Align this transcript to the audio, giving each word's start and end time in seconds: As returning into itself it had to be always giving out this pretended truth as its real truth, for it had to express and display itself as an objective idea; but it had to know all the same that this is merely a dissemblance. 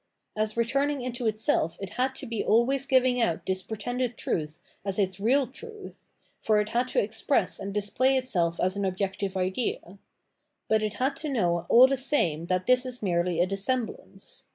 As 0.35 0.57
returning 0.57 1.01
into 1.01 1.27
itself 1.27 1.77
it 1.79 1.91
had 1.91 2.15
to 2.15 2.25
be 2.25 2.43
always 2.43 2.87
giving 2.87 3.21
out 3.21 3.45
this 3.45 3.61
pretended 3.61 4.17
truth 4.17 4.59
as 4.83 4.97
its 4.97 5.19
real 5.19 5.45
truth, 5.45 6.11
for 6.41 6.59
it 6.59 6.69
had 6.69 6.87
to 6.87 6.99
express 6.99 7.59
and 7.59 7.71
display 7.71 8.17
itself 8.17 8.59
as 8.59 8.75
an 8.75 8.83
objective 8.83 9.37
idea; 9.37 9.99
but 10.67 10.81
it 10.81 10.95
had 10.95 11.15
to 11.17 11.29
know 11.29 11.67
all 11.69 11.85
the 11.85 11.97
same 11.97 12.47
that 12.47 12.65
this 12.65 12.83
is 12.83 13.03
merely 13.03 13.39
a 13.41 13.45
dissemblance. 13.45 14.45